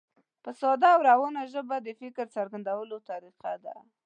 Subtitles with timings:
[0.43, 3.75] په ساده او روانه ژبه د فکر څرګندولو طریقه ده.